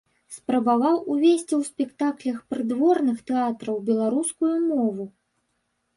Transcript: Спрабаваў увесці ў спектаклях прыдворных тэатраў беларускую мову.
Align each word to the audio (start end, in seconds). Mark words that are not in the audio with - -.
Спрабаваў 0.35 0.95
увесці 1.15 1.53
ў 1.59 1.67
спектаклях 1.71 2.37
прыдворных 2.53 3.17
тэатраў 3.31 3.75
беларускую 3.91 4.53
мову. 4.71 5.03